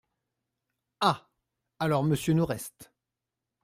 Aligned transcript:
Ah! 1.01 1.29
alors 1.79 2.03
monsieur 2.03 2.33
nous 2.33 2.47
reste… 2.47 2.91